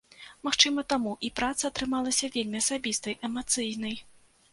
[0.45, 3.95] Магчыма, таму і праца атрымалася вельмі асабістай, эмацыйнай.